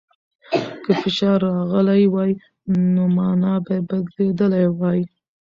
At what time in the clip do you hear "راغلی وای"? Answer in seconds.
1.55-2.31